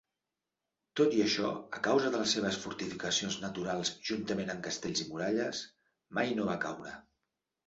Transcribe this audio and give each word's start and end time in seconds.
Tot 1.01 1.11
i 1.17 1.19
això, 1.25 1.49
a 1.79 1.81
causa 1.87 2.09
de 2.15 2.21
les 2.21 2.33
seves 2.37 2.57
fortificacions 2.63 3.37
naturals 3.43 3.93
juntament 4.11 4.51
amb 4.55 4.65
castells 4.69 5.05
i 5.07 5.09
muralles 5.11 5.61
mai 6.21 6.35
no 6.43 6.49
va 6.51 6.59
caure. 6.67 6.97